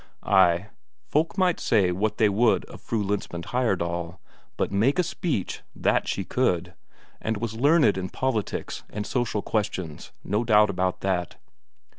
[0.25, 0.65] Ay,
[1.05, 4.17] folk might say what they would of Fru Lensmand Heyerdahl,
[4.57, 6.73] but make a speech, that she could,
[7.21, 11.35] and was learned in politics and social questions, no doubt about that.